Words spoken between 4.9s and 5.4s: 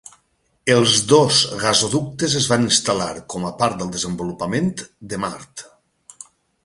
de